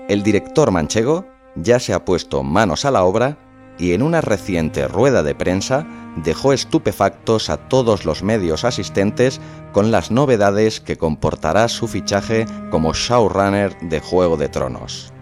El 0.09 0.23
director 0.23 0.71
manchego 0.71 1.27
ya 1.55 1.79
se 1.79 1.93
ha 1.93 2.03
puesto 2.03 2.43
manos 2.43 2.87
a 2.87 2.91
la 2.91 3.05
obra 3.05 3.37
y 3.79 3.93
en 3.93 4.01
una 4.01 4.23
reciente 4.23 4.89
rueda 4.89 5.23
de 5.23 5.35
prensa 5.35 5.87
dejó 6.17 6.53
estupefactos 6.53 7.51
a 7.51 7.57
todos 7.57 8.05
los 8.05 8.23
medios 8.23 8.65
asistentes 8.65 9.41
con 9.73 9.91
las 9.91 10.11
novedades 10.11 10.81
que 10.81 10.97
comportará 10.97 11.69
su 11.69 11.87
fichaje 11.87 12.47
como 12.71 12.95
showrunner 12.95 13.79
de 13.81 14.01
Juego 14.01 14.37
de 14.37 14.49
Tronos. 14.49 15.13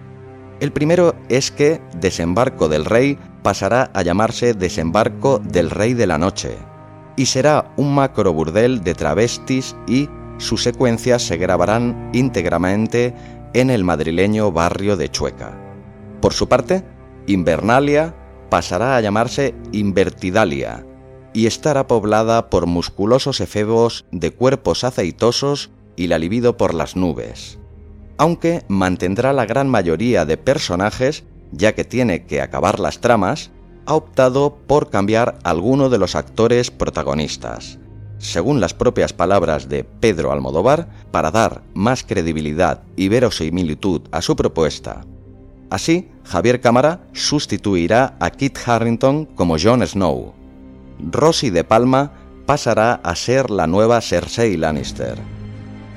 El 0.60 0.72
primero 0.72 1.14
es 1.28 1.50
que 1.50 1.82
Desembarco 1.96 2.68
del 2.68 2.84
Rey 2.84 3.18
pasará 3.42 3.90
a 3.92 4.02
llamarse 4.02 4.54
Desembarco 4.54 5.40
del 5.40 5.70
Rey 5.70 5.94
de 5.94 6.06
la 6.06 6.18
Noche 6.18 6.56
y 7.16 7.26
será 7.26 7.72
un 7.76 7.94
macro 7.94 8.32
burdel 8.32 8.82
de 8.82 8.94
travestis 8.94 9.76
y 9.86 10.08
sus 10.38 10.62
secuencias 10.62 11.22
se 11.22 11.36
grabarán 11.36 12.10
íntegramente 12.12 13.14
en 13.52 13.70
el 13.70 13.84
madrileño 13.84 14.50
barrio 14.50 14.96
de 14.96 15.10
Chueca. 15.10 15.56
Por 16.20 16.32
su 16.32 16.48
parte, 16.48 16.84
Invernalia 17.26 18.14
pasará 18.54 18.94
a 18.94 19.00
llamarse 19.00 19.52
Invertidalia 19.72 20.86
y 21.32 21.46
estará 21.46 21.88
poblada 21.88 22.50
por 22.50 22.66
musculosos 22.66 23.40
efebos 23.40 24.04
de 24.12 24.30
cuerpos 24.30 24.84
aceitosos 24.84 25.72
y 25.96 26.06
la 26.06 26.20
libido 26.20 26.56
por 26.56 26.72
las 26.72 26.94
nubes. 26.94 27.58
Aunque 28.16 28.62
mantendrá 28.68 29.32
la 29.32 29.44
gran 29.44 29.68
mayoría 29.68 30.24
de 30.24 30.36
personajes, 30.36 31.24
ya 31.50 31.74
que 31.74 31.82
tiene 31.82 32.26
que 32.26 32.40
acabar 32.40 32.78
las 32.78 33.00
tramas, 33.00 33.50
ha 33.86 33.94
optado 33.94 34.56
por 34.68 34.88
cambiar 34.88 35.36
alguno 35.42 35.88
de 35.88 35.98
los 35.98 36.14
actores 36.14 36.70
protagonistas 36.70 37.80
según 38.18 38.60
las 38.60 38.72
propias 38.72 39.12
palabras 39.12 39.68
de 39.68 39.82
Pedro 39.82 40.30
Almodóvar, 40.30 40.88
para 41.10 41.32
dar 41.32 41.62
más 41.74 42.04
credibilidad 42.04 42.84
y 42.94 43.08
verosimilitud 43.08 44.02
a 44.12 44.22
su 44.22 44.36
propuesta. 44.36 45.04
Así, 45.68 46.08
Javier 46.24 46.60
Cámara 46.60 47.00
sustituirá 47.12 48.16
a 48.18 48.30
Kit 48.30 48.58
Harrington 48.66 49.26
como 49.26 49.56
Jon 49.58 49.86
Snow. 49.86 50.34
Rosy 50.98 51.50
de 51.50 51.64
Palma 51.64 52.12
pasará 52.46 52.94
a 52.94 53.14
ser 53.14 53.50
la 53.50 53.66
nueva 53.66 54.00
Cersei 54.00 54.56
Lannister. 54.56 55.18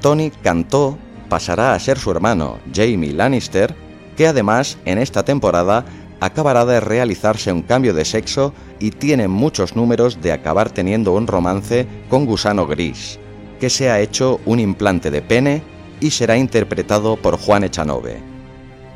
Tony 0.01 0.29
Cantó 0.29 0.97
pasará 1.29 1.73
a 1.73 1.79
ser 1.79 1.97
su 1.97 2.11
hermano, 2.11 2.57
Jamie 2.73 3.13
Lannister, 3.13 3.75
que 4.15 4.27
además 4.27 4.77
en 4.85 4.97
esta 4.97 5.23
temporada 5.23 5.85
acabará 6.19 6.65
de 6.65 6.79
realizarse 6.79 7.51
un 7.51 7.61
cambio 7.61 7.93
de 7.93 8.05
sexo 8.05 8.53
y 8.79 8.91
tiene 8.91 9.27
muchos 9.27 9.75
números 9.75 10.21
de 10.21 10.31
acabar 10.31 10.69
teniendo 10.71 11.13
un 11.13 11.27
romance 11.27 11.87
con 12.09 12.25
Gusano 12.25 12.67
Gris, 12.67 13.19
que 13.59 13.69
se 13.69 13.89
ha 13.89 13.99
hecho 13.99 14.39
un 14.45 14.59
implante 14.59 15.11
de 15.11 15.21
pene 15.21 15.61
y 15.99 16.11
será 16.11 16.37
interpretado 16.37 17.15
por 17.15 17.37
Juan 17.37 17.63
Echanove. 17.63 18.36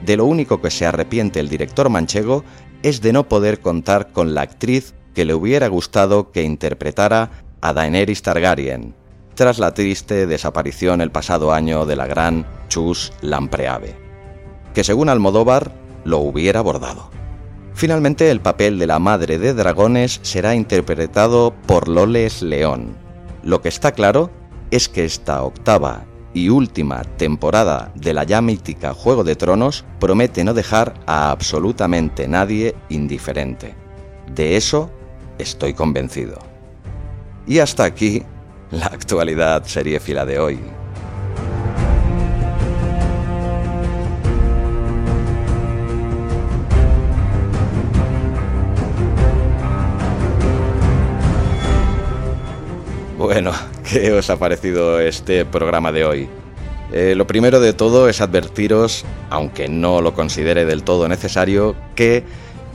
De 0.05 0.17
lo 0.17 0.25
único 0.25 0.61
que 0.61 0.71
se 0.71 0.85
arrepiente 0.85 1.39
el 1.39 1.49
director 1.49 1.89
manchego 1.89 2.43
es 2.83 3.01
de 3.01 3.13
no 3.13 3.27
poder 3.27 3.59
contar 3.59 4.11
con 4.11 4.33
la 4.33 4.41
actriz 4.41 4.93
que 5.13 5.25
le 5.25 5.33
hubiera 5.33 5.67
gustado 5.67 6.31
que 6.31 6.43
interpretara 6.43 7.29
a 7.61 7.73
Daenerys 7.73 8.21
Targaryen, 8.23 8.95
tras 9.35 9.59
la 9.59 9.73
triste 9.73 10.25
desaparición 10.25 11.01
el 11.01 11.11
pasado 11.11 11.53
año 11.53 11.85
de 11.85 11.95
la 11.95 12.07
gran 12.07 12.45
Chus 12.69 13.13
Lampreave, 13.21 13.95
que 14.73 14.83
según 14.83 15.09
Almodóvar 15.09 15.73
lo 16.03 16.19
hubiera 16.19 16.59
abordado. 16.59 17.11
Finalmente, 17.73 18.29
el 18.31 18.41
papel 18.41 18.79
de 18.79 18.87
la 18.87 18.99
madre 18.99 19.37
de 19.37 19.53
dragones 19.53 20.19
será 20.23 20.55
interpretado 20.55 21.53
por 21.67 21.87
Loles 21.87 22.41
León. 22.41 22.97
Lo 23.43 23.61
que 23.61 23.69
está 23.69 23.93
claro 23.93 24.29
es 24.71 24.89
que 24.89 25.05
esta 25.05 25.43
octava 25.43 26.05
y 26.33 26.49
última 26.49 27.03
temporada 27.03 27.91
de 27.95 28.13
la 28.13 28.23
ya 28.23 28.41
mítica 28.41 28.93
Juego 28.93 29.23
de 29.23 29.35
Tronos 29.35 29.85
promete 29.99 30.43
no 30.43 30.53
dejar 30.53 30.93
a 31.05 31.31
absolutamente 31.31 32.27
nadie 32.27 32.75
indiferente. 32.89 33.75
De 34.33 34.55
eso 34.55 34.89
estoy 35.37 35.73
convencido. 35.73 36.39
Y 37.47 37.59
hasta 37.59 37.83
aquí 37.83 38.23
la 38.71 38.85
actualidad 38.87 39.65
fila 39.99 40.25
de 40.25 40.39
hoy. 40.39 40.80
Bueno, 53.21 53.51
¿qué 53.87 54.11
os 54.13 54.31
ha 54.31 54.37
parecido 54.37 54.99
este 54.99 55.45
programa 55.45 55.91
de 55.91 56.05
hoy? 56.05 56.27
Eh, 56.91 57.13
lo 57.15 57.27
primero 57.27 57.59
de 57.59 57.71
todo 57.71 58.09
es 58.09 58.19
advertiros, 58.19 59.05
aunque 59.29 59.69
no 59.69 60.01
lo 60.01 60.15
considere 60.15 60.65
del 60.65 60.81
todo 60.81 61.07
necesario, 61.07 61.75
que 61.93 62.23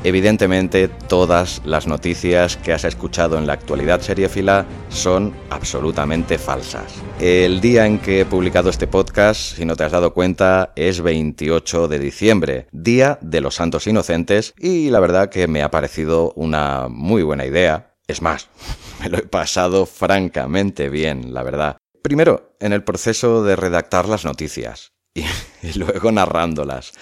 evidentemente 0.04 0.86
todas 0.86 1.62
las 1.64 1.88
noticias 1.88 2.56
que 2.58 2.72
has 2.72 2.84
escuchado 2.84 3.38
en 3.38 3.48
la 3.48 3.54
actualidad 3.54 4.00
seriéfila 4.02 4.66
son 4.88 5.34
absolutamente 5.50 6.38
falsas. 6.38 6.94
El 7.18 7.60
día 7.60 7.84
en 7.84 7.98
que 7.98 8.20
he 8.20 8.24
publicado 8.24 8.70
este 8.70 8.86
podcast, 8.86 9.56
si 9.56 9.64
no 9.64 9.74
te 9.74 9.82
has 9.82 9.92
dado 9.92 10.14
cuenta, 10.14 10.72
es 10.76 11.00
28 11.00 11.88
de 11.88 11.98
diciembre, 11.98 12.66
Día 12.70 13.18
de 13.20 13.40
los 13.40 13.56
Santos 13.56 13.88
Inocentes, 13.88 14.54
y 14.60 14.90
la 14.90 15.00
verdad 15.00 15.28
que 15.28 15.48
me 15.48 15.64
ha 15.64 15.72
parecido 15.72 16.32
una 16.36 16.86
muy 16.88 17.24
buena 17.24 17.44
idea. 17.46 17.95
Es 18.08 18.22
más, 18.22 18.48
me 19.00 19.08
lo 19.08 19.18
he 19.18 19.22
pasado 19.22 19.86
francamente 19.86 20.88
bien, 20.88 21.34
la 21.34 21.42
verdad. 21.42 21.76
Primero, 22.02 22.56
en 22.60 22.72
el 22.72 22.84
proceso 22.84 23.42
de 23.42 23.56
redactar 23.56 24.08
las 24.08 24.24
noticias 24.24 24.92
y, 25.14 25.24
luego 25.76 26.12
narrándolas. 26.12 26.92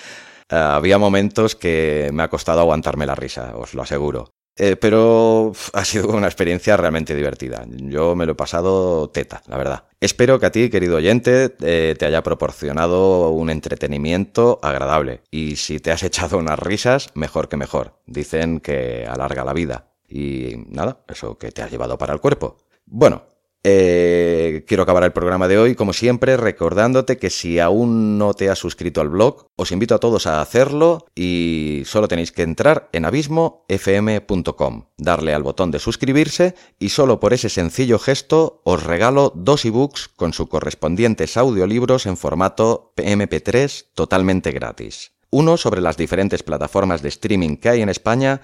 Eh, 0.48 0.56
había 0.56 0.98
momentos 0.98 1.56
que 1.56 2.10
me 2.12 2.22
ha 2.22 2.28
costado 2.28 2.60
aguantarme 2.60 3.06
la 3.06 3.14
risa, 3.14 3.54
os 3.56 3.74
lo 3.74 3.82
aseguro. 3.82 4.30
Eh, 4.56 4.76
pero 4.76 5.52
ha 5.72 5.84
sido 5.84 6.08
una 6.08 6.28
experiencia 6.28 6.76
realmente 6.76 7.14
divertida. 7.16 7.66
Yo 7.68 8.14
me 8.14 8.24
lo 8.24 8.32
he 8.32 8.36
pasado 8.36 9.10
teta, 9.10 9.42
la 9.48 9.56
verdad. 9.56 9.84
Espero 10.00 10.38
que 10.38 10.46
a 10.46 10.52
ti, 10.52 10.70
querido 10.70 10.96
oyente, 10.96 11.56
eh, 11.60 11.96
te 11.98 12.06
haya 12.06 12.22
proporcionado 12.22 13.30
un 13.30 13.50
entretenimiento 13.50 14.60
agradable. 14.62 15.22
Y 15.30 15.56
si 15.56 15.80
te 15.80 15.90
has 15.90 16.04
echado 16.04 16.38
unas 16.38 16.58
risas, 16.58 17.10
mejor 17.14 17.48
que 17.48 17.56
mejor. 17.56 17.98
Dicen 18.06 18.60
que 18.60 19.06
alarga 19.08 19.44
la 19.44 19.54
vida. 19.54 19.93
Y 20.08 20.54
nada, 20.68 21.04
eso 21.08 21.38
que 21.38 21.50
te 21.50 21.62
ha 21.62 21.68
llevado 21.68 21.98
para 21.98 22.12
el 22.12 22.20
cuerpo. 22.20 22.58
Bueno, 22.86 23.24
eh, 23.66 24.62
quiero 24.68 24.82
acabar 24.82 25.04
el 25.04 25.14
programa 25.14 25.48
de 25.48 25.56
hoy, 25.56 25.74
como 25.74 25.94
siempre, 25.94 26.36
recordándote 26.36 27.16
que 27.16 27.30
si 27.30 27.58
aún 27.58 28.18
no 28.18 28.34
te 28.34 28.50
has 28.50 28.58
suscrito 28.58 29.00
al 29.00 29.08
blog, 29.08 29.46
os 29.56 29.72
invito 29.72 29.94
a 29.94 30.00
todos 30.00 30.26
a 30.26 30.42
hacerlo 30.42 31.06
y 31.14 31.82
solo 31.86 32.06
tenéis 32.06 32.30
que 32.30 32.42
entrar 32.42 32.90
en 32.92 33.06
abismofm.com, 33.06 34.84
darle 34.98 35.32
al 35.32 35.42
botón 35.42 35.70
de 35.70 35.78
suscribirse 35.78 36.54
y 36.78 36.90
solo 36.90 37.20
por 37.20 37.32
ese 37.32 37.48
sencillo 37.48 37.98
gesto 37.98 38.60
os 38.64 38.82
regalo 38.82 39.32
dos 39.34 39.64
ebooks 39.64 40.08
con 40.08 40.34
sus 40.34 40.50
correspondientes 40.50 41.38
audiolibros 41.38 42.04
en 42.04 42.18
formato 42.18 42.92
MP3 42.96 43.86
totalmente 43.94 44.52
gratis. 44.52 45.12
Uno 45.30 45.56
sobre 45.56 45.80
las 45.80 45.96
diferentes 45.96 46.42
plataformas 46.42 47.00
de 47.00 47.08
streaming 47.08 47.56
que 47.56 47.70
hay 47.70 47.80
en 47.80 47.88
España 47.88 48.42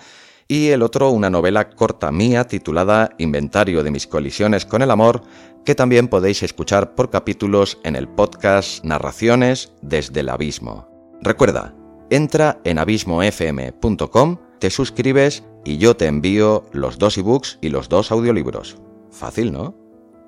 y 0.51 0.71
el 0.71 0.83
otro 0.83 1.11
una 1.11 1.31
novela 1.31 1.71
corta 1.71 2.11
mía 2.11 2.45
titulada 2.49 3.15
Inventario 3.19 3.85
de 3.85 3.93
mis 3.93 4.09
colisiones 4.09 4.67
con 4.67 4.83
el 4.83 4.91
amor, 4.91 5.23
que 5.65 5.77
también 5.77 6.09
podéis 6.09 6.43
escuchar 6.43 6.97
por 6.97 7.09
capítulos 7.09 7.79
en 7.85 7.95
el 7.95 8.09
podcast 8.09 8.85
Narraciones 8.85 9.73
desde 9.81 10.21
el 10.21 10.29
Abismo. 10.29 10.89
Recuerda, 11.23 11.73
entra 12.11 12.61
en 12.65 12.81
abismofm.com, 12.81 14.39
te 14.59 14.71
suscribes 14.71 15.45
y 15.65 15.79
yo 15.79 15.97
te 15.97 16.07
envío 16.07 16.65
los 16.73 16.99
dos 16.99 17.17
ebooks 17.17 17.61
y 17.61 17.69
los 17.69 17.89
dos 17.89 18.11
audiolibros. 18.11 18.77
Fácil, 19.13 19.53
¿no? 19.53 19.80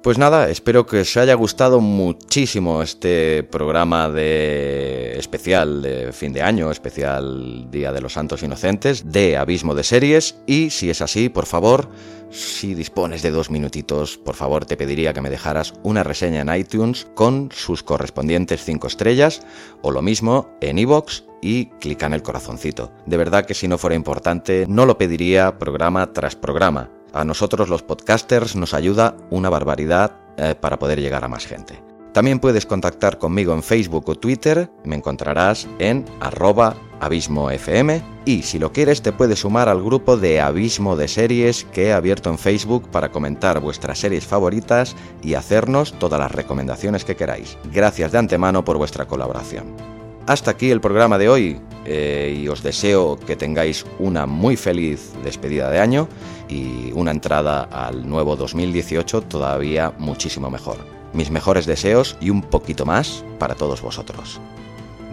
Pues 0.03 0.19
nada, 0.19 0.51
espero 0.51 0.85
que 0.85 1.03
os 1.03 1.17
haya 1.17 1.35
gustado 1.35 1.79
muchísimo 1.81 2.83
este 2.83 3.45
programa 3.45 4.11
de 4.11 5.17
especial 5.17 5.81
de 5.81 6.12
fin 6.12 6.33
de 6.33 6.43
año, 6.43 6.73
especial 6.73 7.71
Día 7.71 7.93
de 7.93 8.01
los 8.01 8.15
Santos 8.15 8.43
Inocentes, 8.43 9.12
de 9.12 9.37
Abismo 9.37 9.77
de 9.77 9.85
Series. 9.85 10.35
Y 10.45 10.71
si 10.71 10.91
es 10.91 11.03
así, 11.03 11.29
por 11.29 11.47
favor, 11.47 11.88
si 12.31 12.75
dispones 12.75 13.23
de 13.23 13.31
dos 13.31 13.49
minutitos, 13.49 14.19
por 14.19 14.35
favor 14.35 14.67
te 14.67 14.77
pediría 14.77 15.12
que 15.12 15.21
me 15.21 15.31
dejaras 15.31 15.73
una 15.85 16.03
reseña 16.03 16.41
en 16.41 16.53
iTunes 16.53 17.07
con 17.15 17.51
sus 17.53 17.85
correspondientes 17.85 18.65
cinco 18.65 18.88
estrellas, 18.88 19.43
o 19.83 19.93
lo 19.93 20.03
mismo 20.03 20.51
en 20.61 20.81
iVoox 20.81 21.23
y 21.41 21.67
clica 21.79 22.07
en 22.07 22.15
el 22.15 22.23
corazoncito. 22.23 22.91
De 23.07 23.19
verdad 23.19 23.47
que 23.47 23.55
si 23.55 23.69
no 23.69 23.79
fuera 23.79 23.95
importante, 23.95 24.67
no 24.69 24.85
lo 24.85 24.99
pediría 24.99 25.61
programa 25.61 26.12
tras 26.12 26.35
programa 26.35 26.91
a 27.12 27.25
nosotros 27.25 27.68
los 27.68 27.83
podcasters 27.83 28.57
nos 28.57 28.75
ayuda 28.75 29.16
una 29.31 29.51
barbaridad 29.51 30.12
eh, 30.37 30.55
para 30.59 30.79
poder 30.79 31.01
llegar 31.01 31.25
a 31.25 31.29
más 31.29 31.46
gente. 31.46 31.83
También 32.12 32.40
puedes 32.40 32.66
contactar 32.66 33.18
conmigo 33.18 33.55
en 33.55 33.62
Facebook 33.62 34.09
o 34.09 34.14
Twitter, 34.14 34.70
me 34.85 34.96
encontrarás 34.96 35.66
en 35.79 36.05
arroba 36.20 36.77
abismofm 37.01 38.03
y 38.27 38.42
si 38.42 38.59
lo 38.59 38.70
quieres 38.70 39.01
te 39.01 39.12
puedes 39.12 39.40
sumar 39.40 39.70
al 39.70 39.83
grupo 39.83 40.18
de 40.18 40.40
Abismo 40.40 40.94
de 40.94 41.09
Series 41.09 41.64
que 41.64 41.87
he 41.87 41.92
abierto 41.92 42.29
en 42.29 42.38
Facebook 42.38 42.88
para 42.90 43.11
comentar 43.11 43.61
vuestras 43.61 43.98
series 43.98 44.27
favoritas 44.27 44.94
y 45.22 45.35
hacernos 45.35 45.98
todas 45.98 46.20
las 46.20 46.33
recomendaciones 46.33 47.05
que 47.05 47.16
queráis. 47.16 47.57
Gracias 47.72 48.12
de 48.12 48.18
antemano 48.18 48.62
por 48.62 48.77
vuestra 48.77 49.07
colaboración. 49.07 50.02
Hasta 50.27 50.53
aquí 50.53 50.71
el 50.71 50.81
programa 50.81 51.19
de 51.19 51.29
hoy 51.29 51.61
eh, 51.85 52.39
y 52.41 52.49
os 52.49 52.63
deseo 52.63 53.19
que 53.19 53.35
tengáis 53.35 53.85
una 53.99 54.25
muy 54.27 54.57
feliz 54.57 55.13
despedida 55.25 55.69
de 55.69 55.81
año 55.81 56.09
y 56.49 56.93
una 56.93 57.11
entrada 57.11 57.65
al 57.65 58.09
nuevo 58.09 58.37
2018 58.37 59.23
todavía 59.23 59.93
muchísimo 59.99 60.49
mejor. 60.49 60.77
Mis 61.13 61.31
mejores 61.31 61.67
deseos 61.67 62.17
y 62.21 62.31
un 62.31 62.43
poquito 62.43 62.87
más 62.87 63.25
para 63.39 63.57
todos 63.57 63.83
vosotros. 63.83 64.41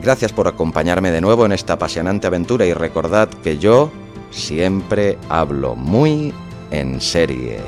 Gracias 0.02 0.32
por 0.32 0.48
acompañarme 0.48 1.12
de 1.12 1.22
nuevo 1.22 1.45
en 1.45 1.54
esta 1.54 1.74
apasionante 1.74 2.28
aventura 2.28 2.65
y 2.65 2.74
recordad 2.74 3.30
que 3.30 3.58
yo 3.58 3.91
siempre 4.30 5.17
hablo 5.28 5.76
muy 5.76 6.34
en 6.69 7.02
serie. 7.02 7.60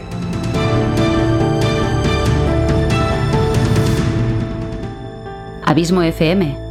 Abismo 5.63 6.03
FM, 6.03 6.70